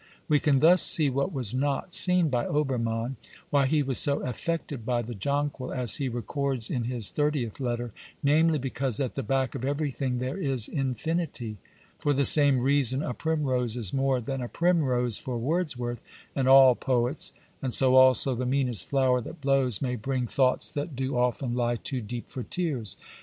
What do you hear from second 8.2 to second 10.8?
namely, because at the back of everything there is